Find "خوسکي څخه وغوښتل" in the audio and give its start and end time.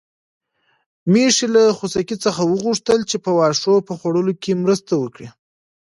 1.77-2.99